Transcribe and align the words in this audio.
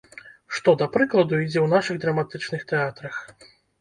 Што, 0.59 0.73
да 0.81 0.87
прыкладу, 0.95 1.33
ідзе 1.43 1.59
ў 1.63 1.67
нашых 1.75 1.99
драматычных 2.07 2.61
тэатрах? 2.73 3.21